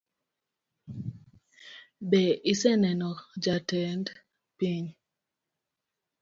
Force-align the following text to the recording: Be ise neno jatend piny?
Be 2.09 2.21
ise 2.51 2.71
neno 2.83 3.09
jatend 3.43 4.05
piny? 4.57 4.87